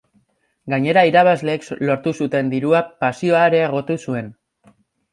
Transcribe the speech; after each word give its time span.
Gainera 0.73 1.03
irabazleek 1.09 1.69
lortu 1.91 2.15
zuten 2.23 2.51
diruak 2.57 2.93
pasioa 3.07 3.47
areagotu 3.53 4.03
zuen. 4.09 4.37